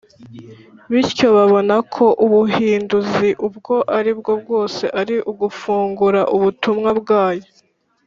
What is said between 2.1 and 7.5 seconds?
ubuhinduzi ubwo ari bwo bwose ari ugufungura ubutumwa bwayo